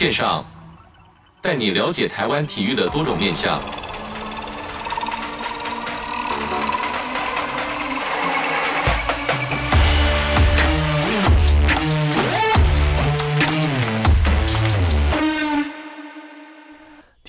[0.00, 0.42] 线上，
[1.42, 3.60] 带你了解台湾体育的多种面向。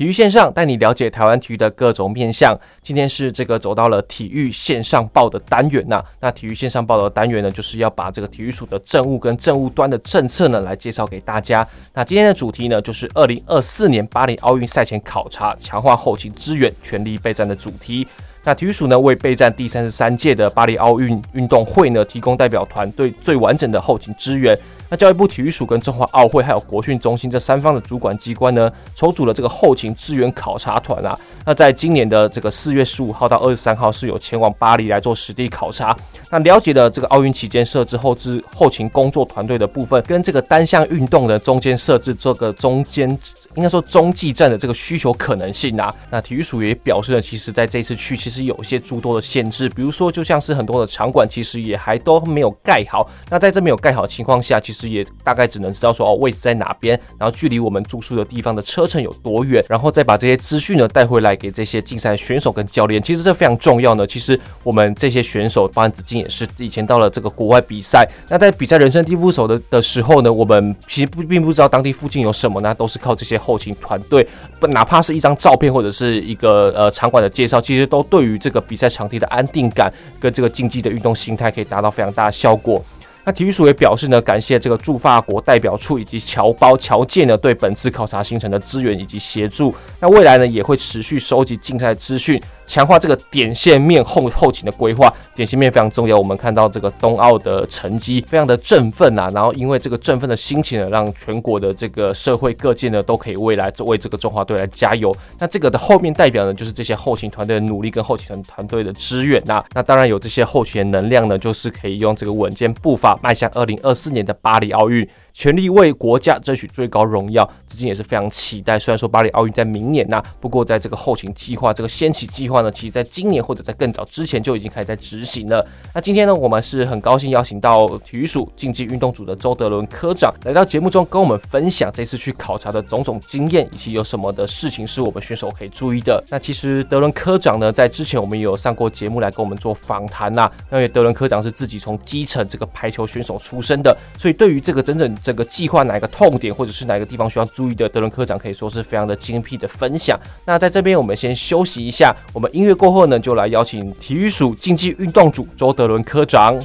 [0.02, 2.60] 体育线上带你了解台湾体育的各种面向。
[2.82, 11.68] 今天是这个走到了体育线上报的单元呐、那体育线上报的单元呢，就是要把这个体育署的政务跟政务端的政策呢来介绍给大家。
[11.94, 18.08] 那今天的主题呢，就是二零二四年巴黎奥运赛前考察，强化后勤支援，全力备战的主题。
[18.44, 24.58] 那体育署呢，为备战第三十三届的巴黎奥运运动会呢，提供代表团队最完整的后勤支援。
[24.92, 31.18] 那教育部体育署跟中华奥会还有国训中心这三方的主管机关呢，筹组了这个后勤支援考察团啊。
[31.46, 35.96] 那在今年的这个四月十五号到二十三号，是有前往巴黎来做实地考察。
[36.30, 43.18] 那了解了这个奥运期间设置后置后勤工作团队的部分，跟这个单项运动的中间设置这个中间
[43.56, 45.94] 应该说中继站的这个需求可能性啊。
[46.10, 53.10] 那体育署也表示了，其实在这次去，其实有一些诸多的限制，比如说就像是很多的场馆其实也还都没有盖好。
[53.30, 63.02] 那在这没有盖好的情况下，其实也大概只能知道说哦，位置在哪边，然后距离我们住宿的地方的车程有多远，然后再把这些资讯呢带回来给这些竞赛选手跟教练。
[63.02, 64.06] 其实这非常重要呢。
[64.06, 74.26] 其实我们这些选手，包含子敬也是以前到了这个国外比赛，那在比赛人生地不熟的的时候呢，我们其实不并不知道当地附近有什么呢，都是靠这些后勤团队，
[74.60, 82.84] 不哪怕是一张照片或者是一个呃场馆的介绍，其实都对于这个比赛场地的安定感跟这个竞技的运动心态可以达到非常大的效果。
[83.24, 89.76] 那体育署也表示呢，感谢这个驻法国代表处以及侨胞侨界呢对本次考察行程的支援以及协助。
[90.00, 92.42] 那未来呢也会持续收集竞赛资讯。
[92.72, 96.18] 强化这个点线面后后勤的规划，点线面非常重要。
[96.18, 105.14] 我们看到这个冬奥的成绩非常的振奋啊，然后因为这个振奋的心情呢，让全国的这个社会各界呢都可以未来为这个中华队来加油。
[105.38, 109.62] 那这个的后面代表呢，就是这些后勤团队的努力跟后勤团团队的支援呐。
[109.74, 115.06] 那当然有这些后勤的能量呢，就是可以用这个稳健步伐迈向二零二四年的巴黎奥运。
[115.34, 118.78] 全力为国家争取最高荣耀，至今也是非常期待。
[118.78, 125.66] 虽然说巴黎奥运在明年呐、不过在这个后勤计划、这个先期计划呢，其实在今年或者在更早之前就已经开始在执行了。
[125.94, 136.24] 那今天呢，我们是很高兴邀请到体育署竞技运动组的周德伦科长来到节目中，跟我们分享这次去考察的种种经验，以及有什么的事情是我们选手可以注意的。
[136.30, 140.50] 那其实德伦科长呢，在之前我们也有上过节目来跟我们做访谈呐。
[140.70, 150.20] 那因为德伦科长是自己从基层这个排球选手出身的，所以对于这个整整整个计划哪一个痛点，或者是哪个地方需要注意的，德伦科长可以说是非常的精辟的分享。
[150.46, 156.60] 那在这边我们先休息一下，我们音乐过后呢，就来邀请体育署竞技运动组周德伦科长。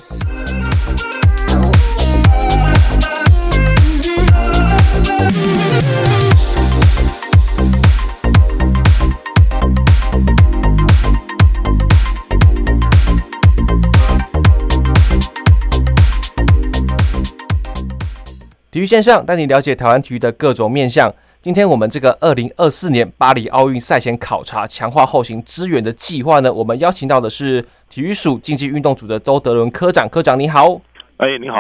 [18.73, 21.15] 体育线上带你了解台湾体育的各种面向。
[21.47, 30.09] 今天我们这个二零二四年巴黎奥运赛前考察，强化后勤支援的计划呢，我们邀请到的是体育署竞技运动组的周德伦科长。
[30.09, 30.81] 科长你好，
[31.19, 31.57] 哎你好，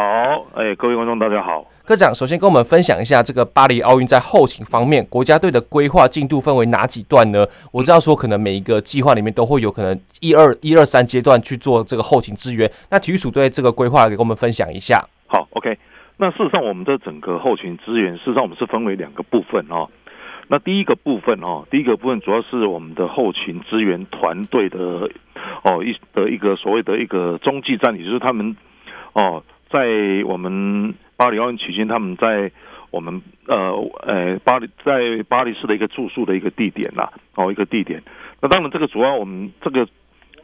[0.56, 1.64] 哎各位观众大家好。
[1.84, 7.46] 科长首先跟我们分享一下这个巴黎奥运在后勤方面，国家队的规划进度分为哪几段呢？
[7.70, 15.06] 我知道说可能每一个计划里面都会有可能一二一二三阶段去做这个后勤支援，那体育署对这个规划给我们分享一下。
[15.28, 15.78] 好，OK。
[16.18, 19.90] 那事实上，我们的整个后勤资源，事实上我们是分为两个部分哦。
[20.48, 25.10] 那第一个部分哦，第一个部分主要是我们的后勤资源团队的
[25.62, 28.56] 哦一的一个所谓的一个中继站，也就是他们
[29.12, 29.86] 哦在
[30.24, 32.50] 我们巴黎奥运期间，他们在
[32.90, 33.72] 我们呃
[34.06, 38.02] 呃巴黎在巴黎市的一个住宿的一个地点呐哦一个地点。
[38.40, 39.86] 那当然，这个主要我们这个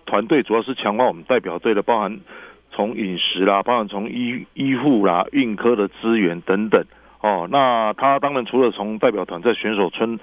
[0.05, 2.21] 团队主要是强化我们代表队的，包含。
[2.73, 6.85] 从饮食啦，包括从医医护啦、运科的资源等等，
[7.21, 10.19] 哦，那他当然除了从代表团在选手村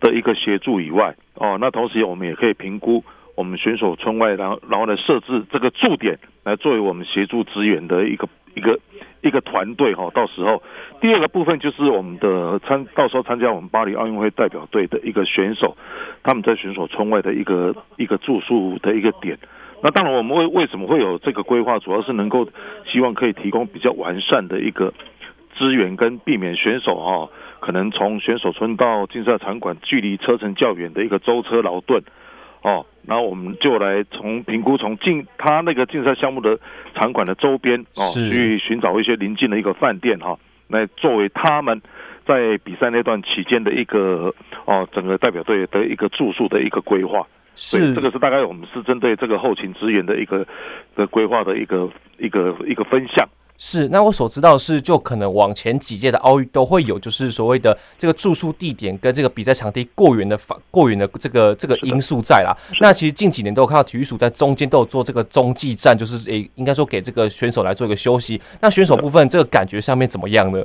[0.00, 3.04] 的一个协助以外，哦，那同时我们也可以评估
[3.36, 8.78] 我们选手村外，然后然后来设置这个驻点，来作为我们协助资源的一个一个
[9.22, 10.10] 一个团队哈。
[10.12, 10.62] 到时候
[11.00, 15.76] 第二个部分就是我们的参，到时候参加我们巴黎奥运会代表队的一个选手，
[16.24, 19.38] 他们在选手村外的一个一个住宿的一个点。
[19.86, 22.48] 那当然，我们为为什么会有这个规划，主要是能够
[22.90, 24.92] 希望可以提供比较完善的一个
[25.56, 27.30] 资源，跟避免选手哈
[27.60, 32.02] 可能从选手村到竞赛场馆距离车程较远的一个舟车劳顿
[32.62, 32.84] 哦。
[33.06, 36.58] 然后我们就来从评估从竞他那个竞赛项目的
[36.96, 40.36] 场馆的周边哦，去寻找一些邻近的一个饭店哈。
[40.66, 41.80] 来作为他们
[42.26, 44.34] 在比赛那段期间的一个
[44.64, 47.24] 哦，整个代表队的一个住宿的一个规划。
[47.56, 50.46] 是，这个是大概我们是针对这个后勤支援的一个
[50.94, 53.28] 的规划的一个一个一个分项。
[53.58, 62.54] 是，那我所知道是，就可能往前几届的奥运都会有，就是所谓的这个住宿地点跟这个比赛场地过远的法过远的这个这个因素在啦。
[62.82, 68.38] 那其实近几年都有看到体育署在中间都有做这个中继站，就是诶，应该说给这个选手来做一个休息。
[68.60, 70.62] 那选手部分这个感觉上面怎么样呢？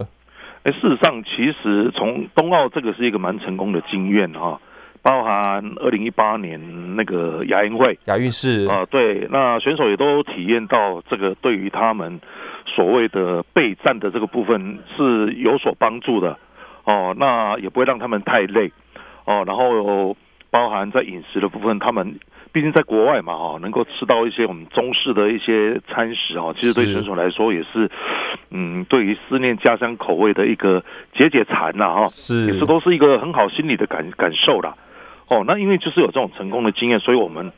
[0.63, 4.59] 哎，事实上，其实从冬奥这个是一个蛮成功的经验哈。
[5.01, 12.19] 包含二零一八年那个亚运会，亚运是啊，对，那选手也都体验到这个对于他们
[12.65, 16.37] 所谓的备战的这个部分是有所帮助的。
[16.83, 18.71] 哦，那也不会让他们太累。
[19.25, 20.15] 哦，然后
[20.49, 22.19] 包含在饮食的部分，他们
[22.51, 27.89] 毕竟在国外嘛哈，能够吃到一些我们中式的一些餐食哦，其实对选手来说也是，
[28.49, 30.83] 嗯，对于思念家乡口味的一个
[31.13, 32.47] 解解馋呐哈，是。
[32.47, 34.75] 也是都是一个很好心理的感感受啦。
[35.31, 37.53] 哦，那因为就是有这种成功的经验，所以我们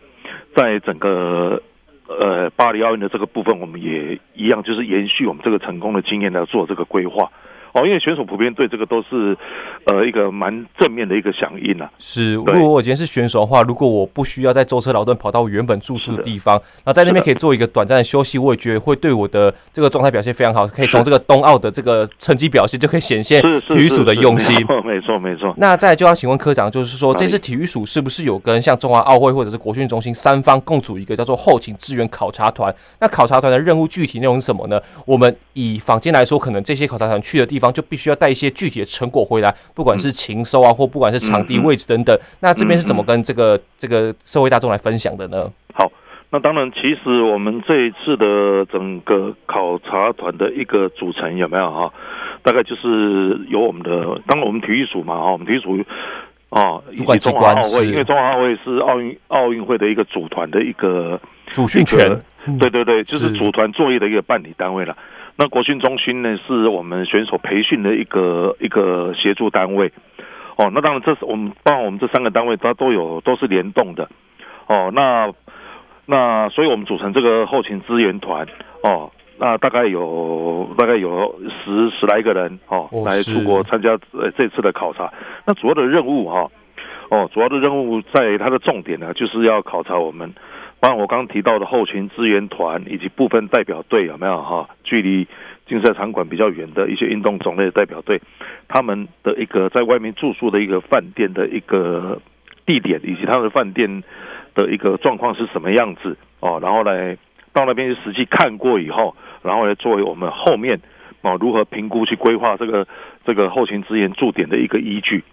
[0.56, 1.60] 在整个
[2.08, 7.28] 呃巴黎奥运的这个部分，我们也一样，就是延续我们这个成功的经验来做这个规划。
[7.74, 9.38] 哦，因为选手普遍对这个都是，
[9.86, 11.90] 呃，一个蛮正面的一个响应啊。
[11.98, 20.68] 是，如果我今天是选手的话，如果我不需要再舟车劳顿跑到原本住宿的地方，那在那边可以做一个短暂的休息，我也觉得会对我的这个状态表现非常好。
[20.68, 24.56] 可以从这个冬奥的这个成绩表现就可以显现体育署的用心。
[24.56, 25.54] 没错，没错，没错。
[25.58, 32.74] 那再就要请问科长，就是说这次体育署是不是有跟像中华奥会或者是国训中心三方共组一个叫做后勤支援考察团？
[33.00, 34.80] 那考察团的任务具体内容是什么呢？
[35.06, 42.18] 我们以坊间来说，可能这些考察团去的地方就必须要带一些具体的成果回来，不管是勤收啊，或不管是场地位置等等。
[42.42, 45.50] 那这边是怎么跟这个这个社会大众来分享的呢？
[45.74, 45.92] 好，
[46.32, 51.94] 那当然，其实我们这一次的整个考察团的一个组成有没有哈？
[52.42, 53.92] 大概就是由我们的，
[54.28, 55.80] 当然我们体育署嘛哈，我们体育署
[56.50, 61.20] 啊，主管中华奥会，因为中华奥会是奥运奥运会的一个组团的一个
[61.52, 62.22] 主训权，
[62.60, 64.96] 对对对，就是组团作业的一个办理单位了。
[65.36, 69.92] 那国训中心呢，是我们选手培训的一个一个协助单位，
[70.58, 74.08] 哦，那当然这是我们包括我们这三个单位，它都有都是联动的，
[74.68, 75.34] 哦，那
[76.06, 78.46] 那所以我们组成这个后勤支援团，
[78.84, 85.12] 哦，那大概有大概有十十来个人，哦，来出国参加呃这次的考察。
[85.48, 86.48] 那主要的任务哈，
[87.10, 90.32] 哦，主要的任务在它的重点呢，就是要考察我们。
[90.84, 94.68] 包括我刚刚提到的后勤支援团以及部分代表队有没有哈？
[94.84, 95.26] 距离
[95.66, 98.20] 竞赛场馆比较远的一些运动种类的代表队，
[98.68, 102.22] 他们的一个在外面住宿的一个饭店的一个
[102.66, 104.04] 地点，以及他们的饭店
[104.54, 106.60] 的一个状况是什么样子哦？
[106.62, 107.18] 然后来
[107.54, 110.78] 到那边实际看过以后，然后来作为我们后面
[111.22, 112.86] 哦如何评估去规划这个
[113.26, 115.24] 这个后勤支援驻点的一个依据。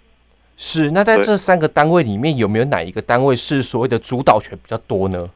[0.56, 5.28] 是，那在这三个单位里面，有没有哪一个单位是所谓的主导权比较多呢？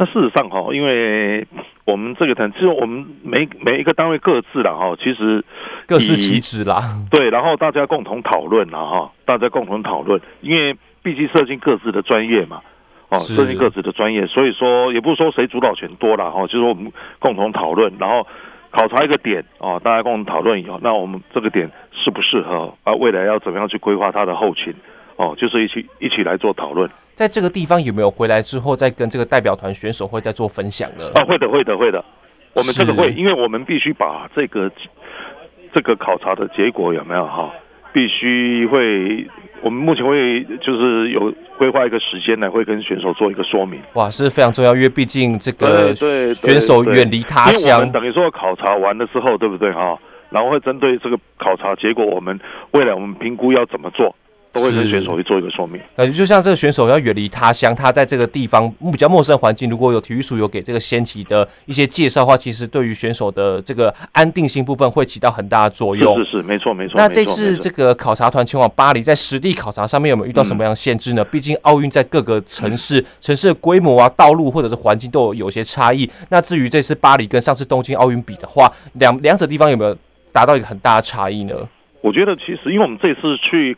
[0.00, 1.44] 那事实上哈，因为
[1.84, 5.44] 我们这个团，其实我们每每一个单位各自啦哈，其实
[5.88, 7.04] 各司其职啦。
[7.10, 12.62] 对，然后大家共同讨论了哈，大家共同讨论，因为毕竟涉及各自的专业嘛，
[13.08, 18.24] 哦，涉及各自的专业，所以说也不是说谁主导权多啦哈，就是说我们共同讨论，然后
[18.70, 22.92] 考察一个点哦，大家共同讨论以后，那我们这个点适不适合啊？
[22.92, 24.72] 未来要怎么样去规划它的后勤？
[25.16, 26.88] 哦，就是一起一起来做讨论。
[27.18, 31.04] 在这个地方有没有回来之后再跟这个代表团选手会再做分享呢？
[31.16, 31.98] 啊，会的，会的，会的。
[32.54, 34.70] 我们这个会，因为我们必须把这个
[35.74, 37.52] 这个考察的结果有没有哈，
[37.92, 39.26] 必须会，
[39.62, 43.80] 我们目前会就是有规划一个时间呢会跟选手做一个说明。
[43.94, 49.98] 哇，是非常重要，因为毕竟这个选手远离他乡，因为我们等于说考察完了之后，对不对哈？
[50.30, 52.38] 然后会针对这个考察结果，我们
[52.70, 54.14] 未来我们评估要怎么做。
[54.52, 66.16] 都会跟选手去做一个说明，感觉就像这个选手要远离他乡，他在这个地方比较陌生的环境，如果有体育署有给这个先期的一些介绍的话，其实对于选手的这个安定性部分会起到很大的作用。
[66.18, 66.94] 是是是，没错没错。
[66.96, 71.24] 那这次这个考察团前往巴黎，在实地考察上面有没有遇到什么样的限制呢？
[71.24, 76.10] 毕竟奥运在各个城市，城市的规模啊、道路或者是环境都有有些差异。
[76.30, 79.96] 那至于这次巴黎跟上次东京奥运比的话，两两者地方有没有
[80.32, 81.54] 达到一个很大的差异呢？
[82.00, 83.76] 我觉得其实因为我们这次去。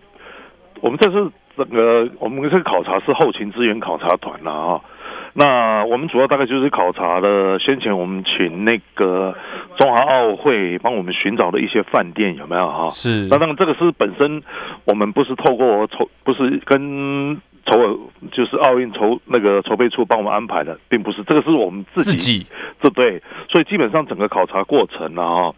[0.81, 4.81] 我们这次整个我们这个考察是后勤资源考察团了啊，
[5.35, 9.35] 那我们主要大概就是考察了先前我们请那个
[9.77, 12.89] 中华奥会帮我们寻找的一些饭店有没有哈？
[12.89, 13.27] 是。
[13.29, 14.43] 那当然这个是本身
[14.85, 17.99] 我们不是透过筹，不是跟筹委，
[18.33, 22.47] 就是奥运筹那个筹备处帮我们安排的，并不是，这个是我们自己，自己，
[22.83, 25.53] 这对，所以基本上整个考察过程啊。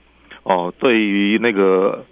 [0.44, 2.04] 哦，对于那个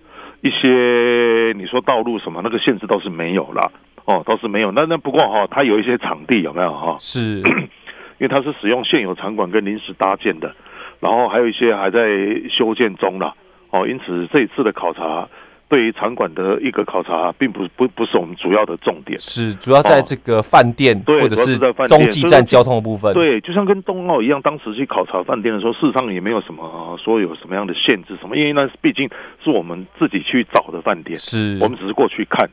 [0.42, 3.70] 一些你说道路什么那个限制倒是没有了，
[4.04, 4.73] 哦，倒是没有。
[4.73, 6.97] 那那不过哈，它有一些场地有没有哈？
[6.99, 7.40] 是，
[8.18, 10.54] 因为它是使用现有场馆跟临时搭建的，
[11.00, 12.00] 然后还有一些还在
[12.49, 13.35] 修建中了。
[13.70, 15.28] 哦，因此这一次的考察。
[15.70, 23.14] 对于场馆的一个考察，并不不不是我们主要的重点，是主要在这个饭店，或者是中继站交通的部分。
[23.14, 29.08] 对，就像跟冬奥一样，当时去考察饭店的时候，事实上也没有什么说有什么样的限制什么，因为那毕竟
[29.44, 32.50] 是我们自己去找的饭店，是我们只是过去看，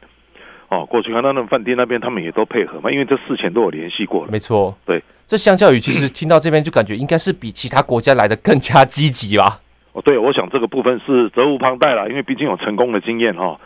[0.70, 4.32] 哦，过去看到那饭店那边他们也都配合嘛，因为这事前都有联系过了。
[4.32, 9.62] 没错，对，这相较于其实听到这边就感觉应该是比其他国家来的更加积极吧。
[9.98, 13.60] 哦，对，我想这个部分是责无旁贷了，因为毕竟有成功的经验哈。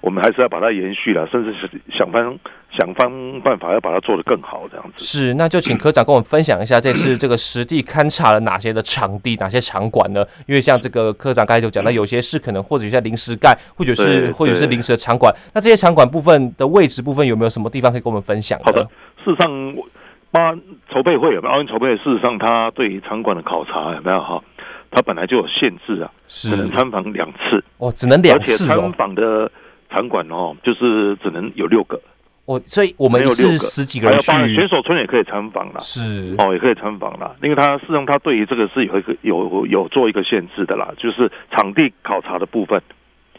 [0.00, 2.38] 我们还是要把它延续了，甚至是想方
[2.70, 5.04] 想方办法要把它做得更好，这样子。
[5.04, 10.24] 是，那就请科长跟我们分享一下这次这个实地勘察了哪些的场地、哪些场馆呢？
[10.46, 15.34] 因为像这个科长刚才就讲到，有些是可能或者有些临时盖，或者是或者是临时的场馆。
[15.52, 18.56] 那这些场馆部分的位置部分有没有什么地方可以跟我们分享？
[18.62, 18.86] 好的，
[19.24, 19.74] 事实上，
[20.30, 20.54] 八
[20.92, 21.96] 筹备会有没有奥运筹备会？
[21.96, 24.40] 事实上，他对于场馆的考察有没有哈？
[24.90, 27.62] 他本来就有限制啊，只能参访两次。
[27.78, 29.50] 哦，只能两次哦，而且参访的。
[29.90, 31.98] 场馆哦，就是只能有六个，
[32.44, 36.34] 哦，所以我们有是十几个人去，选手村也可以参访啦，是。
[36.36, 42.82] 哦，也可以参访啦，因为他事实上他对于这个是有一个有有做一个限制的啦，就是场地考察的部分。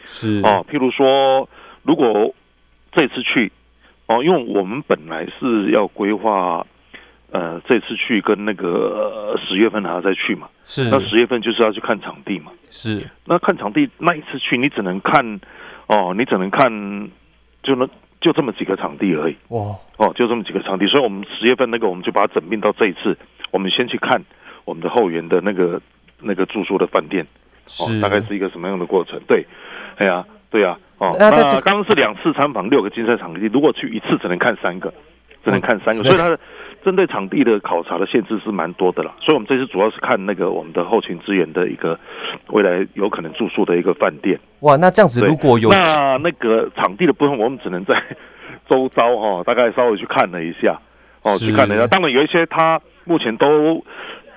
[0.02, 0.40] 是。
[0.42, 1.48] 哦，譬如说
[1.84, 2.34] 如果
[2.90, 3.52] 这次去
[4.08, 6.66] 哦，因为我们本来是要规划
[7.32, 15.40] 呃这次去跟那个十月份还要再去嘛，是那十月份就是要去看场地嘛，是那看场地那一次去你只能看。
[15.92, 16.70] 哦，你只能看，
[17.64, 17.84] 就那
[18.20, 19.36] 就这么几个场地而已。
[19.48, 23.18] 哇，哦，就这么几个场地，所以我们十月份那个，我们就把它整并到这一次。
[23.50, 24.24] 我们先去看
[24.64, 25.82] 我们的后援的那个
[26.20, 27.26] 那个住宿的饭店，
[27.66, 29.20] 是、哦、大概是一个什么样的过程？
[29.26, 29.44] 对，
[29.96, 34.94] 哎呀，对呀，哦，那刚刚是两次参访六个竞赛场地，如果去一次只能看三个，
[35.44, 36.38] 只能看三个，哦、所以它的。
[36.84, 41.98] 针对场地的考察的限制是蛮多的了，所以我们这次主要是看那个我们的后勤资源的一个
[42.48, 44.38] 未来有可能住宿的一个饭店。
[44.60, 47.94] 哇，那这样子如果有那那个场地的部分，我们只能在
[48.68, 50.80] 周遭哈，大概稍微去看了一下
[51.22, 51.86] 哦，去看了一下。
[51.86, 53.84] 当然有一些它目前都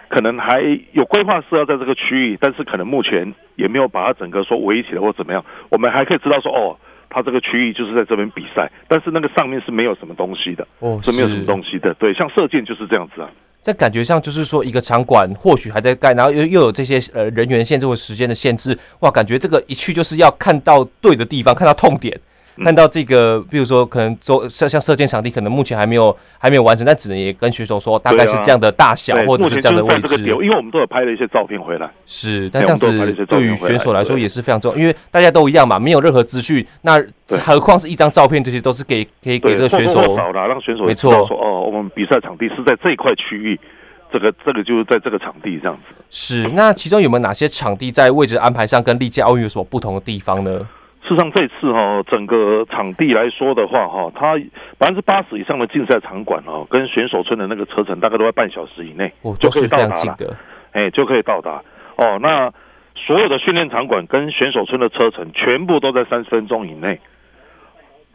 [0.09, 0.59] 可能还
[0.91, 5.43] 有规划是要在这个区域，但是可能目前也没有把它整个说围起来或怎么样。
[5.69, 6.77] 我们还可以知道说哦。
[7.13, 11.93] 它这个区域就是在这边比赛，但是那个上面是没有什么东西的，哦，是没有什么东西的。
[11.95, 13.29] 对，像射箭就是这样子啊。
[13.61, 22.19] 在感觉上就是说，一个场馆或许还在盖，然后又又有这些呃人员限制或时间的限制，哇，感觉这个一去就是要看到对的地方，看到痛点。
[22.61, 30.17] 看到这个，比如说可能做像像射箭场地，可能目前还没有还没有完成，但只能也跟选手说大概是这样的大小，或者是这样的位置。
[30.23, 31.89] 因为我们都有拍了一些照片回来。
[32.05, 32.87] 是，但这样子
[33.25, 40.01] 对于选手来说也是非常重要，因为大家都一样嘛，没有任何资讯，那何况是一张照片，这些都是给可以给这个选手。
[40.33, 43.59] 让选手没错说哦，我们比赛场地是在这一块区域，
[44.11, 45.95] 这个这个就是在这个场地这样子。
[46.09, 50.67] 是，那其中有没有哪些场地在位置安排上跟历届奥运有什么不同的地方呢？
[51.03, 54.35] 事实上，这次哈整个场地来说的话哈，它
[54.77, 60.37] 百分之八十以上的竞赛场馆哦，跟选手村的那个车程大概都在半小时以内就可以到达了。
[60.71, 61.61] 哎，就可以到达
[61.97, 62.17] 哦。
[62.21, 62.51] 那
[62.95, 66.99] 所有的训练场馆跟选手村的车程全部都在三十分钟以内。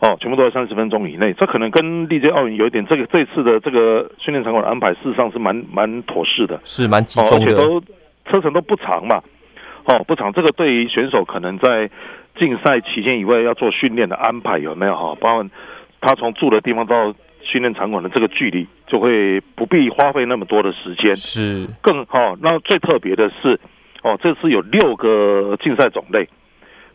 [0.00, 1.32] 哦，全部都在三十分钟以内。
[1.32, 7.80] 这可能跟历届奥运有一点，这个这次的这个训练场馆的安排，事实上是蛮蛮妥适的，是蛮集中的，而且都
[8.30, 9.20] 车程都不长嘛。
[9.86, 10.32] 哦，不长。
[10.32, 11.90] 这个对于选手可能在
[12.38, 15.14] 竞赛期间以外要做训练的安排有没有哈？
[15.20, 15.50] 包括
[16.00, 21.14] 他从住的地方到训练场馆的这个距离，就会不必花费那么多的时间。
[21.16, 22.36] 是更好。
[22.40, 23.58] 那最特别的是，
[24.02, 26.28] 哦，这次有六个竞赛种类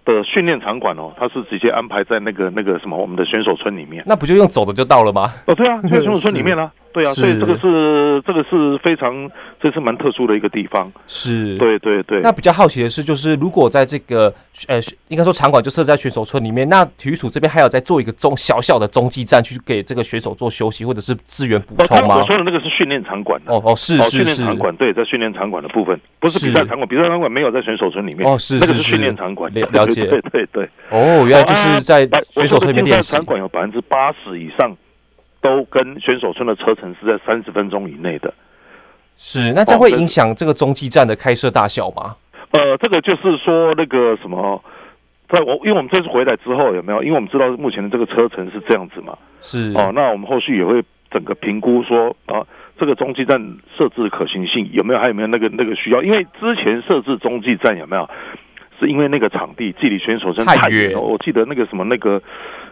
[0.05, 4.03] 的训练场馆哦，它是直接安排在那个那个什么我们的选手村里面。
[4.05, 5.33] 那不就用走的就到了吗？
[5.47, 6.71] 哦，对啊， 就在选手村里面啊。
[6.93, 10.91] 对啊，所以这个是这个是非常，这是蛮特殊的一个地方。
[11.07, 12.21] 是，对对对。
[12.21, 14.33] 那比较好奇的是，就是如果在这个
[14.67, 22.17] 呃，应该说场馆就设在选手村里面，那体育署这边还有在做一个中小小的中继站，去给这个选手做休息或者是资源补充吗？
[22.17, 23.41] 我说的那个是训练场馆。
[23.47, 24.09] 哦哦，是是是。
[24.09, 28.29] 训练场馆对，在训练场馆的部分，不是比赛场馆，比赛场馆没有在选手村里面。
[28.29, 28.71] 哦，是是是。
[28.71, 29.51] 那个是训练场馆。
[29.53, 30.05] 了解。
[30.13, 30.69] 对对对。
[30.91, 33.13] 哦，原来就是在选手村里面练习。
[33.13, 34.75] 场馆有百分之八十以上。
[35.43, 38.33] 都跟选手村的车程是在三十分钟以内的，
[39.17, 42.15] 是，那这会影响这个中继站的开设大小吗？
[42.51, 44.63] 呃，这个就是说那个什么，
[45.27, 47.03] 在我因为我们这次回来之后有没有？
[47.03, 50.81] 因为我们知道目前的这个车程是这样子嘛，是哦，那我们后续也会
[51.11, 52.41] 整个评估说啊，
[52.79, 53.37] 这个中继站
[53.77, 54.99] 设置可行性有没有？
[54.99, 56.01] 还有没有那个那个需要？
[56.01, 58.09] 因为之前设置中继站有没有？
[58.79, 62.21] 是因为那个场地距离选手村太太远我记得那个什么那个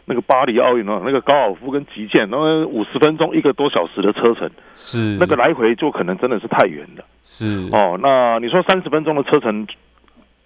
[0.05, 5.17] 那个巴黎奥运哦，那个高尔夫跟击剑，然后五十分钟一个多小时的车程，是。
[5.19, 7.03] 那个来回就可能真的是太远了。
[7.23, 7.69] 是。
[7.71, 9.65] 哦，那你说三十分钟的车程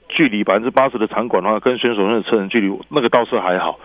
[0.09, 3.79] 距离百分之八十的场馆的话，跟选手村的车程距离，那个倒是还好，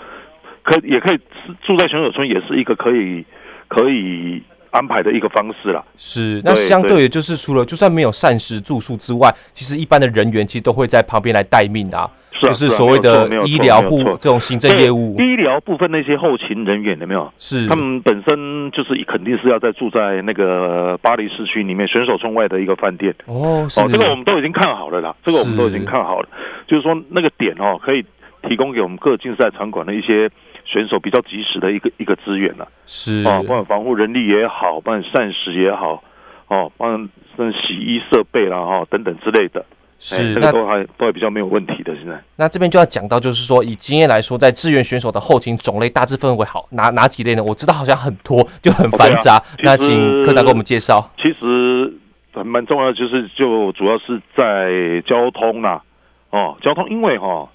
[0.62, 1.18] 可也可以
[1.62, 3.24] 住在选手村，也是一个可以
[3.68, 5.84] 可以安排的一个方式啦。
[5.96, 7.02] 是，那相对。
[7.02, 15.16] 的，就是除了就算没有膳食住宿之外，其实一般的人员其实都会在旁边来待命啊，是啊就是所谓的医疗护这种行政业务。
[15.18, 17.32] 医疗部分那些后勤人员有没有？
[17.38, 17.66] 是。
[17.68, 23.14] 他们本身就是肯定是要在住在那个巴黎市区里面选手村外的一个饭店。
[23.26, 26.28] 哦，是哦，这个我们都已经看好了啦，这个我们都已经看好了，
[26.66, 28.04] 就是说那个点哦，可以
[28.48, 30.30] 提供给我们各竞赛场馆的一些
[30.70, 32.68] 选手比较及时的一个一个资源了。
[32.86, 36.02] 是啊，不管防护人力也好，不管膳食也好，
[36.46, 39.64] 哦，不管像洗衣设备啦，哈、哦，等等之类的，
[39.98, 41.94] 是，都还都还比较没有问题的。
[41.96, 47.42] 现在那这边就要讲到，就是说以经验来说，在支援选手的后勤种类大致分为好哪哪几类呢？
[47.42, 49.36] 我知道好像很多，就很繁杂。
[49.38, 51.10] 哦对啊那请科长给我们介绍。
[51.16, 51.92] 其实
[52.32, 55.82] 还蛮重要的，就是就主要是在交通啦，
[56.30, 57.48] 哦，交通，因为哈、哦，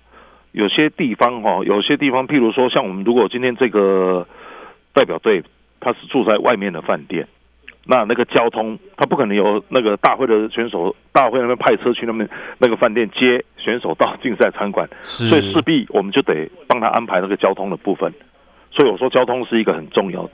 [0.56, 4.26] 有些地方哈、哦，有些地方，譬如说像我们如果今天这个
[4.94, 5.44] 代表队
[5.80, 7.28] 他是住在外面的饭店。
[7.88, 18.12] 那那个交通，他不可能有那个大会的选手，大会那边派车去那边那个饭店接选手到竞赛场馆，所以势必我们就得帮他安排那个交通的部分。
[18.72, 20.32] 所以我说交通是一个很重要的。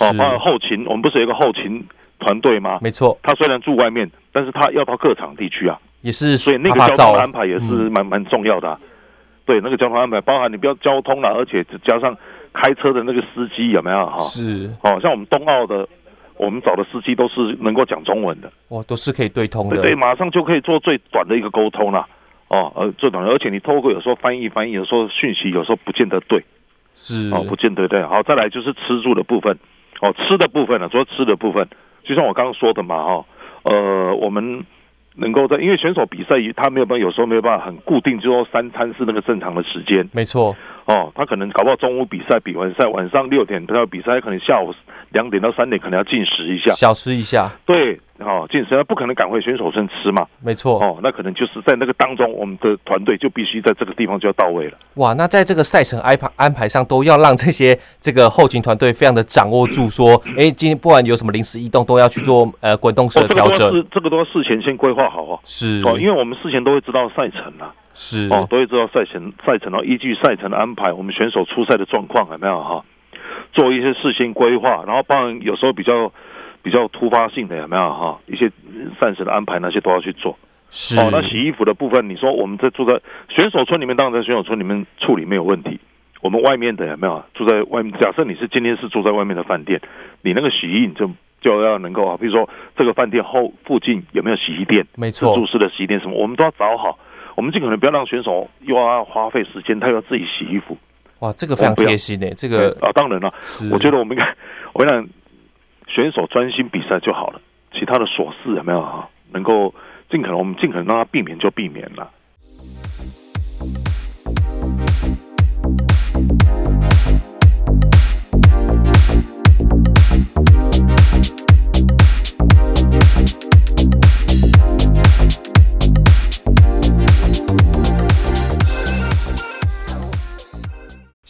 [0.00, 1.86] 哦，是包括后勤，我们不是有一个后勤
[2.18, 2.80] 团队吗？
[2.82, 8.80] 没错，他虽然住外面，但是他要到各场地区啊，也是所以那个交通安排也是嗯蛮蛮重要的、啊。
[9.44, 12.16] 对，那个交通安排，包含你不要交通了，而且加上
[12.52, 14.18] 开车的那个司机有没有哈？
[14.18, 15.88] 是哦，像我们冬奥的。
[16.38, 22.04] 我们找的司机都是能够讲中文的，哇，都是可以对通的，对，对，马上就可以做最短的一个沟通了。
[22.48, 26.42] 哦，呃，最短的，而且你透过有时候翻译翻译，有时候讯息有时候不见得对，
[26.94, 28.02] 是哦，不见得对。
[28.02, 29.56] 好，再来就是吃住的部分，
[30.00, 31.68] 哦，吃的部分呢，主要吃的部分，
[32.02, 33.24] 就像我刚刚说的嘛，哈，
[33.64, 34.64] 呃，我们
[35.14, 44.74] 能够在，因为选手比赛他没有办法，有时候没有办法很固定，就说三餐是那个正常的时间，没错，哦，他可能搞不好中午比赛比完赛，晚上六点他要比赛，可能下午
[45.10, 54.72] 两点到三点可能要进食一下，小吃一下，对，哦，进食，不可能赶回选手村吃嘛，没错，哦，那可能就是在那个当中，我们的团队就必须在这个地方就要到位了。
[54.94, 65.38] 哇，那在这个赛程安排安排上，都要让这些这个后勤团队非常的掌握住，说，哎，今天不管有什么临时异动，都要去做呃滚动式的调整，哦、这个都要这个都要事前先规划好哦。
[65.44, 65.80] 是。
[65.84, 72.84] 哦，因为我们事前都会知道赛程啊，是哦，都会知道赛程赛程，然后依据赛程的安排，我们选手出赛的状况有没有哈？
[73.52, 76.12] 做一些事先规划，然后当然有时候比较
[76.62, 78.18] 比较突发性的有没有哈？
[78.26, 78.50] 一些
[78.98, 80.38] 膳食的安排那些都要去做。
[80.70, 85.78] 是哦，那洗衣服的部分，你说我们在住在选手村里面，当然在选手村里面处理没有问题。
[86.22, 87.92] 我们外面的有没有住在外面？
[88.00, 89.80] 假设你是今天是住在外面的饭店，
[90.22, 91.10] 你那个洗衣你就
[91.42, 94.86] 就要能够啊，比如说这个饭店后附近有没有洗衣店？
[94.96, 96.98] 没错，自助式的洗衣店什么，我们都要找好。
[97.42, 100.78] 我们尽可能不要让选手又要花费时间，他又要自己洗衣服。
[101.18, 103.34] 哇，这个非常贴心诶，这个啊，当然了，
[103.72, 104.32] 我觉得我们应该，
[104.74, 105.04] 我想
[105.88, 107.40] 选手专心比赛就好了，
[107.72, 109.08] 其他的琐事有没有啊？
[109.32, 109.74] 能够
[110.08, 112.08] 尽可能，我们尽可能让他避免就避免了。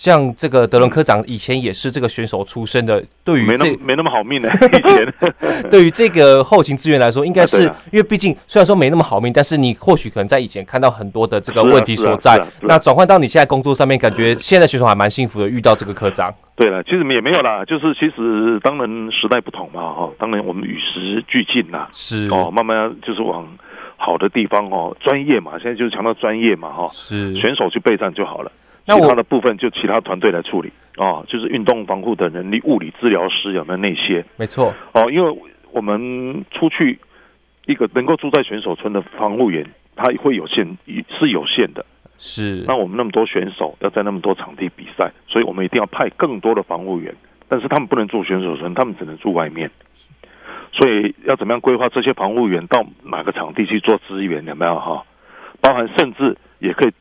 [0.03, 4.49] 像这个德伦科长以前也是这个选手出身的，对于这没那么没那么好命呢。
[4.77, 5.15] 以前
[5.71, 16.35] 对于这个后勤资源来说，应该是、啊啊、因为毕竟虽然说没那么好命，但是你或许可能在以前看到很多的这个问题所在，那转换到你现在工作上面，感觉现在选手还蛮幸福的，遇到这个科长。
[16.57, 23.47] 对了，其实也没有啦，就是其实当然时代不同嘛，哈，当然我们与时俱进呐，是哦，慢慢就是往
[23.97, 28.51] 好的地方哦，专业嘛，现在就是强调专业嘛，哈，是选手去备战就好了。
[28.85, 34.25] 那其他的部分就其他团队来处理哦，就是运动防护的能力、物理治疗师有没有那些？
[34.37, 35.39] 没错哦，因为
[35.71, 36.99] 我们出去
[37.67, 39.65] 一个能够住在选手村的防护员，
[39.95, 40.77] 他会有限，
[41.19, 41.85] 是有限的。
[42.19, 42.65] 是。
[42.67, 47.15] 那我们那么多选手要在那么多场地比赛，所以我们一定要派更多的防护员，
[47.49, 49.71] 但是他们不能住选手村，他们只能住外面。
[50.73, 54.45] 所以要怎么样规划这些防护员到哪个场地去做支援？
[54.45, 55.05] 有没有哈？
[55.61, 56.93] 包含甚至也可以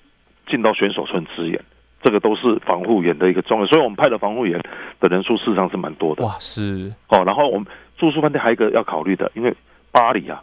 [0.48, 1.60] 进到选手村支援。
[2.04, 4.62] 这个都是防护员的一个重要，所以我们派的防护员
[5.00, 6.24] 的人数事实上是蛮多的。
[6.26, 7.24] 哇，是哦。
[7.26, 9.54] 然后我们住宿饭店还有一个要考虑的，因为
[9.92, 10.42] 巴黎啊，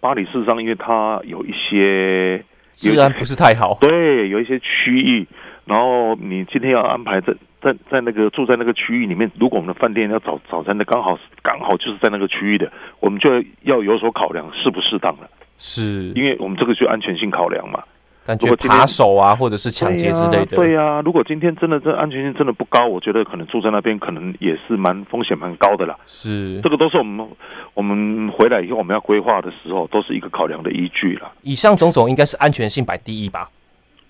[0.00, 3.76] 巴黎事实上因为它有一些治安不是太好。
[3.80, 5.26] 对，有一些区域，
[5.64, 13.30] 然后你今天要安排在在在那个住在那个区域里面，如果我们的饭店要早早餐的，刚好刚好就是在那个区域的，我们就
[13.62, 15.28] 要有所考量，适不适当了。
[15.58, 17.82] 是，因为我们这个就安全性考量嘛。
[18.26, 20.56] 感觉扒手啊，或者是抢劫之类的。
[20.56, 25.96] 对呀、啊啊，如果今天真的这安全性真的不高，我觉得可能住在那边可能也是蛮风险蛮高的啦。
[26.06, 27.26] 是，这个都是我们
[27.74, 31.30] 我们回来以后我们要规划的时候，都是一个考量的依据了。
[31.42, 33.48] 以上种种应该是安全性摆第一吧？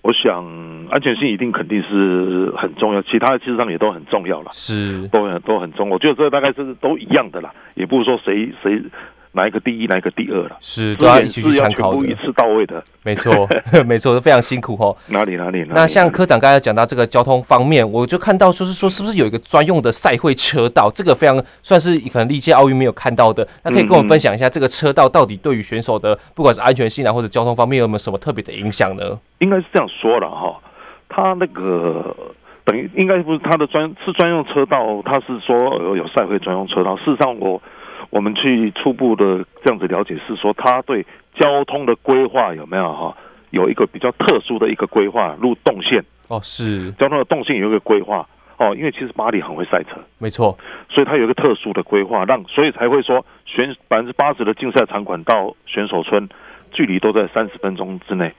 [0.01, 0.45] 我想
[0.89, 4.49] 安全性一定肯定是很重要，其他的其实上也都很重要了。
[4.53, 5.93] 是，都很都很重要。
[5.93, 8.81] 我觉得这大概是都一样的啦，也不是说谁谁。
[9.37, 10.57] 哪一个第一，哪一个第二了？
[10.59, 13.31] 是都要一起去参考的，一次到位的，没错，
[13.85, 14.97] 没错，都非常辛苦哦。
[15.09, 15.59] 哪里哪里？
[15.59, 20.89] 哪里那像科长刚才讲到这个交通方面，我就看到就是说，是不是有一个专用的赛会车道？
[20.91, 23.47] 这个非常算是可能历届奥运没有看到的。
[23.63, 29.19] 那可以跟我们分享一下，这个车道到底对于选手的不管是安全性啊，或者交通方面有没有什么特别的影响呢？
[29.37, 30.59] 应该是这样说了哈，
[31.07, 32.15] 他那个
[32.65, 36.97] 等于应该不是他的专是专用车道，他是说有有赛会专用车道。
[36.97, 37.51] 事实上我。
[37.51, 37.61] 我
[38.21, 43.15] 们去初步的这样子了解，是说他对交通的规划有没有哈，
[43.51, 46.03] 有一个比较特殊的一个规划路动线。
[46.29, 46.91] 哦，是。
[46.93, 50.57] 交通的动线有一个规划哦，因为其实巴黎很会赛车，没错，
[50.89, 56.27] 所以它有一个特殊的规划，让所以才会说选百分之八十的竞赛场馆到选手村
[56.71, 58.33] 距离都在三十分钟之内。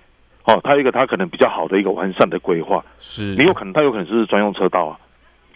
[0.44, 3.34] 哦，它有一个它可能比较好的一个完善的规划，是。
[3.36, 4.98] 你有可能它有可能是专用车道啊，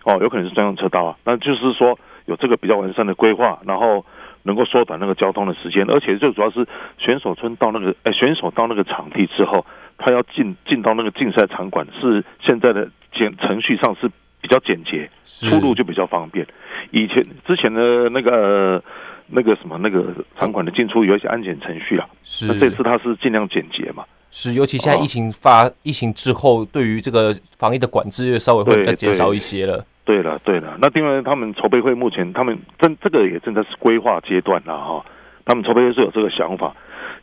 [0.05, 1.99] 哦，有可能是专用车道啊，那就是说。
[2.27, 4.05] 有这个比较完善的规划，然后
[4.43, 6.67] 能够缩短那个交通的时间，而且最主要是
[6.99, 9.65] 选手村到那个，哎，选手到那个场地之后，
[9.99, 14.09] 他要进进到那个竞赛场馆，是现在的简程序上是
[14.41, 16.47] 比较简洁，出入就比较方便。
[16.91, 18.83] 以前之前的那个
[19.29, 24.05] 那个什么那个场馆的进出有一些安检程序啊，是那这次他是尽量简洁嘛。
[24.35, 29.85] 是，尤其现在疫情发、哦、疫情之后，对于这个防疫的管制，稍微会再减少一些了。
[30.05, 35.05] 对了，对了，那另外他们筹备会目前他们正这个也正在是规划阶段了哈。
[35.45, 36.73] 他们筹备会是有这个想法，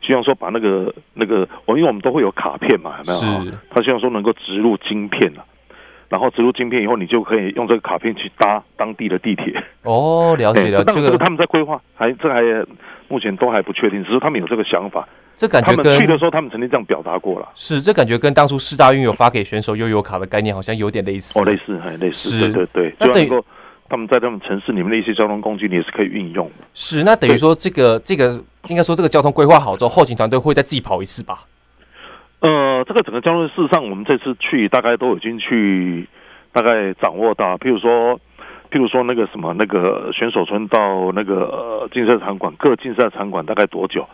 [0.02, 3.52] 希望说把那个那个，我因为我们都会有卡片嘛，有没有？
[3.70, 5.44] 他希望说能够植入晶片了，
[6.08, 9.62] 然后植入晶片以后，你就可以用这个卡片去搭当地的地铁。
[9.84, 10.92] 哦，了解了解。
[10.92, 12.42] 这个他们在规划，还这还
[13.08, 15.08] 目前都还不确定，只是他们有这个想法。
[15.40, 17.48] 这感觉跟去的时候，他们曾经这样表达过了。
[17.54, 21.40] 是，这感觉跟当初四大运有发给选手悠游卡的概念好像有点类似。
[21.40, 22.36] 哦，类似，很类似。
[22.36, 22.94] 是，对对对。
[23.00, 23.30] 那等于
[23.88, 26.50] 他们在他们城市里面的一些交通工具，你也是可以运用。
[26.74, 31.38] 是，那等于说这个这个应该说这个交通规划好之后，后勤团队会再自己跑一次吧？
[32.40, 36.06] 呃，这个整个交通事实上，我们这次去大概都已经去
[36.52, 38.14] 大概掌握到，譬如说，
[38.70, 44.06] 譬如说那个什么那个选手村到那个呃竞赛场馆，各竞赛场馆大概多久？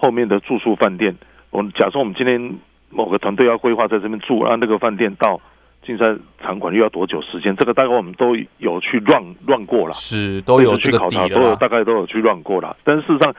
[0.00, 1.14] 后面的住宿饭店，
[1.50, 2.58] 我们假设我们今天
[2.88, 5.38] 某个团队要规划在这边住，按那个饭店到
[5.84, 6.04] 竞赛
[6.42, 7.54] 场馆又要多久时间？
[7.56, 12.76] 这个大概我们都有去乱乱过了，是都有去考察，都有大概都有去乱过了。
[12.84, 13.34] 但是事实上，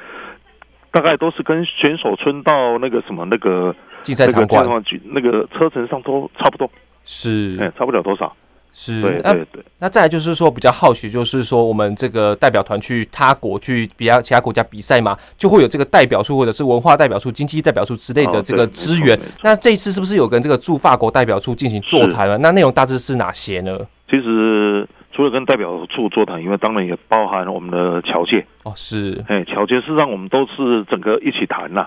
[0.92, 4.64] 大概都是跟选手村到那个什么那个竞赛场馆
[5.06, 6.70] 那个车程上都差不多，
[7.04, 8.36] 是哎，差不了多少。
[8.74, 9.64] 是，对对对。
[9.80, 19.20] 那再来就是说比较好奇，就是说我们这个代表团去他国去比较其他国家比赛嘛，就会有这个代表处或者是文化代表处、经济代表处之类的这个资源。
[19.44, 22.38] 那这一次是不是有跟这个驻法国代表处进行座谈了？
[22.38, 23.78] 那内容大致是哪些呢？
[24.10, 31.86] 其实除了跟代表处座谈，因为当然也包含我们的侨界哦，是，哎，侨界事实上我们都是整个一起谈呐，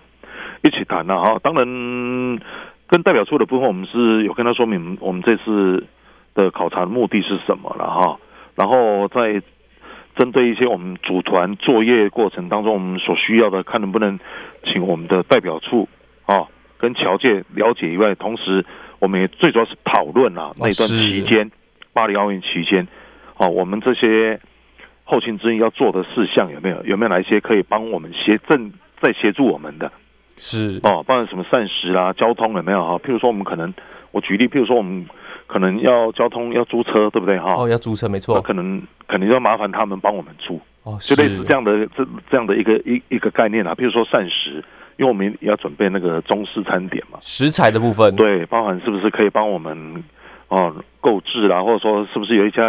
[0.62, 1.38] 一起谈呐哈。
[1.42, 1.64] 当然
[2.86, 5.82] 跟代表处的部分，我们是有跟他说明，我们这次。
[6.34, 8.18] 的考察的目的是什么了哈？
[8.56, 9.42] 然后在
[10.16, 14.18] 针对一些我们组团作业过程当中，我们所需要的，看能不能
[14.64, 15.88] 请我们的代表处
[16.24, 16.46] 啊，
[16.78, 18.64] 跟侨界了解以外，同时
[19.00, 21.50] 我们也最主要是讨论啊，那段期间，
[21.92, 22.86] 巴黎奥运期间，
[23.36, 24.38] 啊，我们这些
[25.02, 26.84] 后勤之一要做的事项有没有？
[26.84, 29.90] 有没有哪一些可以帮我们协正在协助我们的？
[30.36, 32.98] 是哦，包括什么膳食啦、交通有没有哈？
[32.98, 33.74] 譬如说我们可能，
[34.12, 35.06] 我举例，譬如说我们。
[35.46, 37.54] 可能要交通要租车，对不对哈？
[37.54, 38.40] 哦，要租车没错。
[38.42, 43.74] 可能可能要麻烦他们帮我们租哦，就类似这样的这这样的一个一一个概念啊。
[43.74, 44.64] 比如说膳食，
[44.96, 50.02] 因为我们也要准备那个中式餐点嘛，食材的部分对，包含是不是可以帮我们
[50.48, 52.68] 哦购置啦，或者说是不是有一家，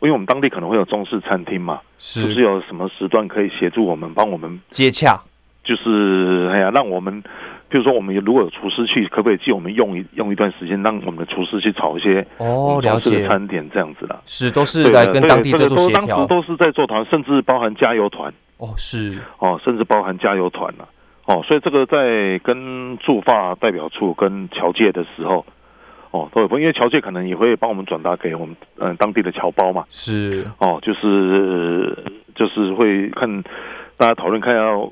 [0.00, 5.20] 因为我们当地可能会有中式餐厅嘛，是，是不是有什么时段可以协助我们帮我们接洽？
[5.64, 7.22] 就是哎呀，让我们。
[7.70, 13.26] 就是说，我们如果有厨师去，可不可以借我们用一用一段时间，让我们的厨师去炒一些哦，了解。
[13.26, 18.32] 餐点这样子的，是都是来跟当地在做协调，都是在做团，甚至包含加油团。
[18.58, 19.18] 哦，是。
[19.38, 20.88] 哦，甚至包含加油团了
[21.26, 25.44] 哦，所以这个在跟驻法代表处跟侨界的时候，
[26.10, 30.46] 哦，都有分，因为侨界可能也会帮我们转达给我们嗯、呃、当地的侨胞嘛，是。
[30.58, 31.96] 哦，就是
[32.34, 33.42] 就是会看
[33.96, 34.88] 大家讨论看要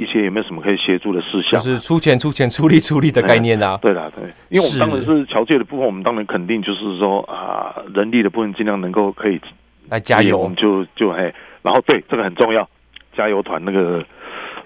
[0.00, 9.40] 一些有没有什么可以协助的事项，就是出钱出钱出力出力的概念啊，对啦对，因为我们当然是侨界的部分，我们当然肯定就是说啊人力的部分尽量能够可以
[9.88, 11.32] 来加油，我们就就嘿，
[11.62, 12.68] 然后对这个很重要，
[13.16, 14.04] 加油团那个。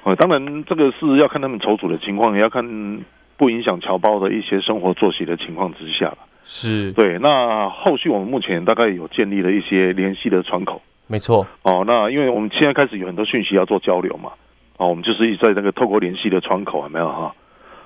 [0.07, 2.63] 呃，当然，这个是要看他们筹组的情况，也要看
[3.39, 6.13] 不影响侨胞的一些生活作息的情况之下。
[6.45, 7.19] 是对。
[7.19, 10.83] 那后续我们目前大概有建立了一些联系的窗口。
[11.07, 11.47] 没错。
[11.63, 14.31] 哦，那因为我们现在开始有很多讯息要做交流嘛。
[14.77, 17.35] 哦，我们就是在那个透过联系的窗口，有没有哈？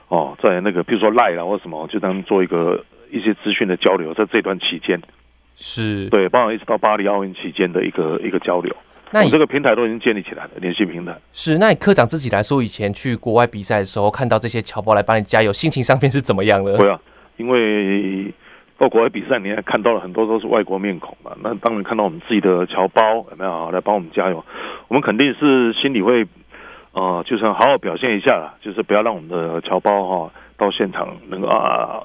[0.08, 5.00] 哦，在那个比如说赖啦或什么，就当做一个一些资讯的交流，在这段期间。
[5.54, 6.08] 是。
[6.08, 8.74] 对，包括一直到巴黎奥运期间的一个一个交流。
[9.10, 11.56] 那你、哦、这个平台都已经建立起来了，联系平台是。
[11.58, 16.76] 那你科长自己来说，以前去国外比赛的时候，看到这些侨胞来帮你加油，心情上面是怎么样的？
[16.76, 17.00] 对啊，
[17.38, 18.32] 因为
[18.78, 21.32] 到国外比赛，你还看到了很多都是外国面孔嘛。
[21.42, 24.44] 那当然看到我们自己的侨胞有没有来帮我们加油？
[24.88, 26.26] 我们肯定是心里会，
[26.92, 32.02] 呃，就是好好表现一下啦，就是不要让我们的侨胞哈到现场能够啊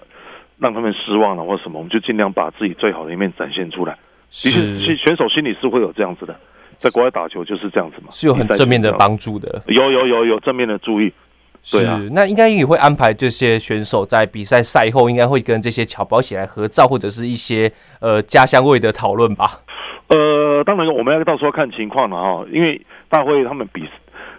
[0.60, 3.98] 让他们失望了或什么，我们就尽量把自己最好的一面展现出来。
[4.30, 6.36] 其实其选手心里是会有这样子的。
[6.80, 9.62] 在国外打球就是这样子嘛，是有很正面的帮助的。
[9.67, 11.13] 有有有有正面的注意，
[11.62, 11.98] 是啊。
[12.12, 19.62] 那应该也会安排这些选手在比赛赛后，应该会跟这些侨胞一起来合照，或者是一些呃家乡味的讨论吧。
[20.08, 23.88] 呃，当然我们要到时候看情况了哈，因为大会他们比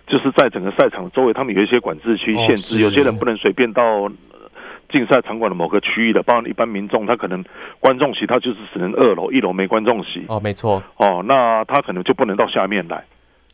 [0.07, 4.11] 就是在整个赛场周围，他们有一些管制区限制，有些人不能随便到。
[4.93, 7.43] 竞赛场馆的某个区域的，包括一般民众，他可能
[7.81, 10.25] 观众席他就是只能二楼，一楼没观众席。
[10.29, 10.81] 哦，没错。
[10.99, 13.03] 哦，那他可能就不能到下面来。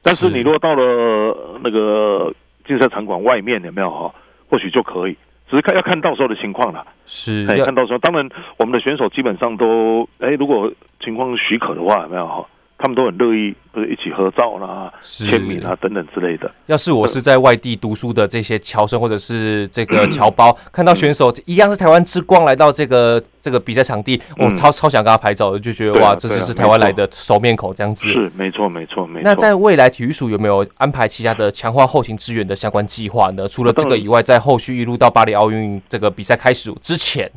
[0.02, 2.34] 但是你如果到了那个
[2.66, 4.12] 竞赛场馆外面，有没有哈？
[4.50, 5.16] 或许就可以，
[5.48, 6.84] 只是看要看到时候的情况了。
[7.06, 7.98] 是，看到时候。
[8.00, 10.70] 当然，我们的选手基本上都，哎，如果
[11.02, 12.46] 情况许可的话，有没有哈？
[12.83, 16.51] 他们都很乐意，不是一起合照啦、签名啊等等之类的。
[16.64, 28.09] 要是我是在外地读书的这些侨生或者是这个 侨胞，看到选手一样是台湾之光来到这个这个比赛场地，我超超想跟他拍照的，就觉得哇，这只是台湾来的熟面孔这样子。
[28.09, 29.25] 是，没错，没错，没错。
[29.25, 33.47] 那在未来体育署有没有安排其他的强化后勤支援的相关计划呢？
[33.47, 37.31] 除了这个以外，在后续一路到巴黎奥运这个比赛开始之前。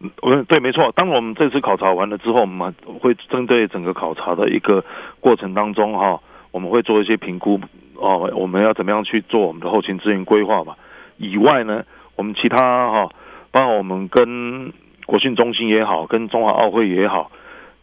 [0.00, 0.90] 嗯，对，没错。
[0.96, 4.82] 当我们这次考察完了之后，我们会针对整个考察的一个
[5.20, 6.18] 过程当中，哈，
[6.52, 7.60] 我们会做一些评估，
[7.96, 10.74] 哦，我们要怎么样去做我们的后勤资源规划嘛？
[11.18, 11.84] 以外呢，
[12.16, 13.10] 我们其他哈，
[13.50, 14.72] 包括我们跟
[15.04, 17.30] 国训中心也好，跟中华奥会也好，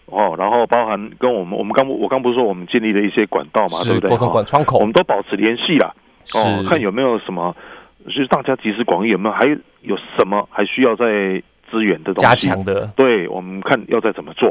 [0.08, 4.10] 哦，然后包含跟我们，我们刚我刚不是说我们建立了一些管道嘛，对不对？
[4.10, 5.94] 沟通管窗口，我们都保持联系啦，
[6.34, 7.56] 哦，看有没有什么，
[8.06, 9.46] 就是大家集思广益，有没有还
[9.82, 11.44] 有什么还需要在。
[11.70, 14.50] 资源的东西，加强的，对，我们看要再怎么做，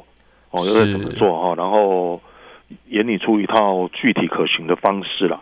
[0.51, 2.21] 哦，要再怎么做哈，然后
[2.89, 5.41] 研拟出一套具体可行的方式了。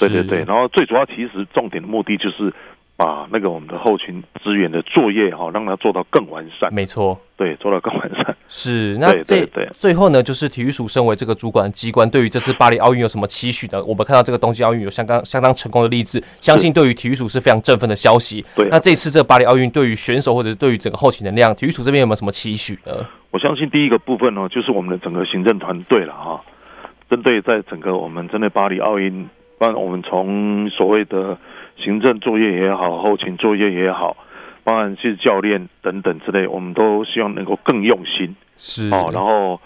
[0.00, 2.52] 对对对，然后最主要其实重点的目的就是。
[2.98, 6.74] 把那个我们的后勤资源的作业哈，让它做到更完善。
[6.74, 8.36] 没错，对，做到更完善。
[8.48, 13.80] 是，那这对对对最后呢，就是体育署身为这个主管机关，对于这次巴黎奥运有什么期许呢？
[13.84, 18.44] 我们看到这个东京奥运有相当相当成功的例子，相信对于体育署是非常振奋的消息。
[18.56, 23.06] 对，那这次这巴黎奥运对于选手或者是对于整个后勤能量，体育署这边有没有什么期许呢？
[23.30, 26.42] 我相信第一个部分呢，就是我们的整个行政团队了哈。
[27.08, 31.38] 针对在整个我们针对巴黎奥运，帮我们从所谓的。
[31.78, 34.16] 行政作业也好，后勤作业也好，
[34.64, 39.60] 包含是教练等等之类，我们都希望能够更用心，是哦，然后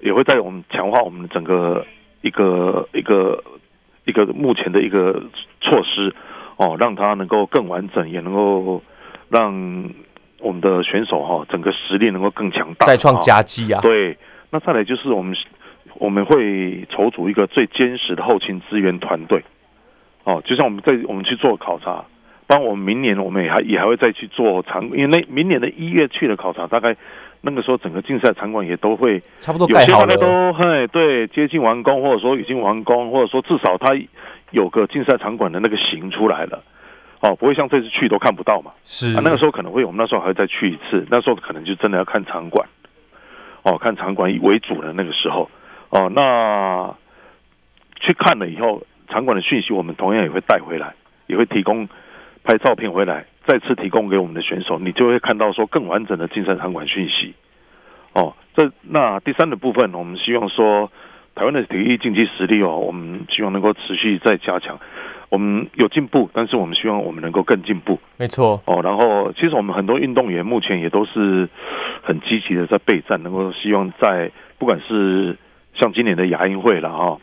[0.00, 1.86] 也会在我们强化我们整个
[2.20, 3.42] 一个一个
[4.04, 5.22] 一个目前的一个
[5.60, 6.12] 措施
[6.56, 8.82] 哦，让它能够更完整，也能够
[9.28, 9.90] 让
[10.40, 13.80] 我们的选手哈整个实力能够更强大，再创佳绩啊！
[13.80, 14.18] 对，
[14.50, 15.36] 那再来就是我们
[15.94, 19.42] 我们会筹组一个最坚实的后勤资源团队。
[20.24, 22.04] 哦，就像我们在我们去做考察，
[22.46, 26.94] 当我们明年我们也还也还会再去做场，因为那明年的一月去的考察，大概
[27.40, 33.98] 那个时候整个竞赛场馆也都会差不多盖好了，都嘿对接近完工，或者说已经完工，或者说至少它
[34.52, 36.62] 有个竞赛场馆的那个形出来了，
[37.20, 39.16] 哦，不会像这次去都看不到嘛，是。
[39.16, 42.68] 啊，那个时候可能会我们那时候还会再去一次，那时候可能就真的要看场馆，
[43.64, 45.50] 哦，看场馆为主的那个时候，
[45.90, 46.94] 哦，那
[47.98, 48.80] 去看了以后。
[49.12, 50.94] 场馆的讯息，我们同样也会带回来，
[51.26, 51.86] 也会提供
[52.42, 57.34] 拍照片回来，再次提供给我们的选手，你就会看到说更完整的竞赛场馆讯息。
[58.14, 60.90] 哦，这那第三的部分，我们希望说
[61.34, 64.78] 台湾的体育竞技实力哦，我们希望能够持续再加强。
[65.30, 67.98] 我们有进步，但是我们希望我们能够更进步。
[68.18, 71.48] 没错哦，然后其实我们很多运动员目前也都是
[72.02, 75.34] 很积极的在备战，能够希望在不管是
[75.72, 77.18] 像今年的亚运会了哈，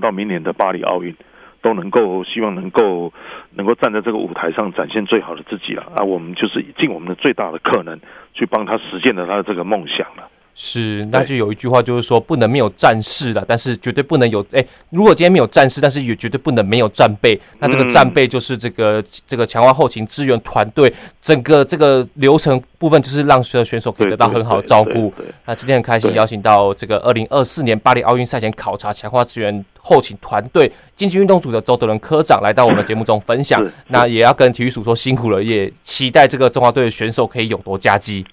[0.00, 1.14] 到明年的巴黎奥运，
[1.62, 3.12] 都能够希望能够
[3.54, 5.82] 能够站在这个舞台上展现最好的自己了。
[5.96, 7.98] 啊，我们就是尽我们的最大的可能
[8.34, 10.28] 去帮他实现了他的这个梦想了。
[10.56, 17.36] 是，那就有一句话就是说，不能没有战士了，但是绝对不能有哎、欸，如果今天没有战士，但是也绝对不能没有战备。
[17.58, 25.12] 那这个战备就是这个这个强化后勤支援团队，整个这个流程部分就是让所有选手可以得到很好的照顾。
[25.44, 33.60] 那今天很开心邀请到这个二零二四年巴黎奥运赛前考察强化支援后勤团队竞技运动组的周德伦科长来到我们节目中分享。
[33.88, 38.24] 那也要跟体育署说辛苦了，也期待这个中华队的选手可以勇夺佳绩。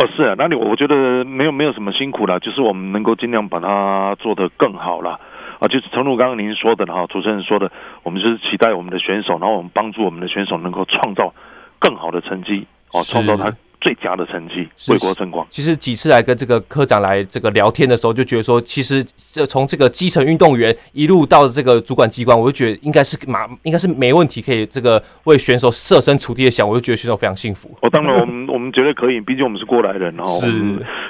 [0.00, 5.20] 哦，是啊，那你我觉得没有没有什么辛苦了，就是我们能够尽量把它做得更好了。
[5.58, 7.70] 啊，就是诚如刚刚您说的哈，主持人说的，
[8.02, 11.34] 我们就是期待我们的选手，然后我们帮助我们的选手能够创造
[11.78, 13.54] 更好的成绩，哦，创造他。
[13.80, 15.46] 最佳的成绩，为国争光。
[15.50, 27.70] 其实几次来跟这个科长来这个聊天的时候，就觉得说，其实这从这个基层运动员一路到这个主管机关，我就觉得应该是马，应该是没问题，可以这个为选手设身处地的想，我就觉得选手非常幸福。
[27.82, 30.52] 哦、当然，我们我们绝对可以，毕竟我们是过来人哈，是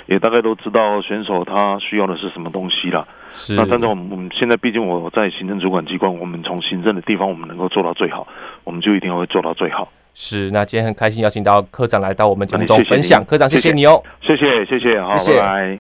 [0.06, 3.06] 也大概都知道选手他需要的是什么东西啦。
[3.30, 8.26] 是，那但是我们我们现在毕竟我在行政主管机关，我们从行政的地方我们能够做到最好，
[8.64, 9.90] 我们就一定会做到最好。
[10.22, 13.72] 是，那今天很开心邀请到科长来到我们节目中分享，科长谢谢。
[13.72, 15.40] 你哦，谢谢谢谢，好，谢谢。
[15.40, 15.89] 拜拜。